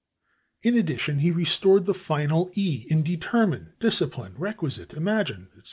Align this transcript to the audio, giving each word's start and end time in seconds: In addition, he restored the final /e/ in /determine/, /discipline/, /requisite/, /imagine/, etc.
In 0.63 0.75
addition, 0.75 1.19
he 1.19 1.29
restored 1.29 1.85
the 1.85 1.93
final 1.93 2.49
/e/ 2.55 2.87
in 2.87 3.03
/determine/, 3.03 3.77
/discipline/, 3.79 4.33
/requisite/, 4.35 4.87
/imagine/, 4.87 5.41
etc. 5.45 5.59